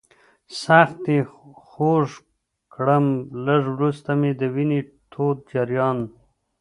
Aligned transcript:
سخت 0.61 1.01
یې 1.13 1.19
خوږ 1.65 2.09
کړم، 2.73 3.05
لږ 3.45 3.63
وروسته 3.75 4.09
مې 4.19 4.31
د 4.39 4.41
وینې 4.55 4.79
تود 5.11 5.37
جریان. 5.51 5.99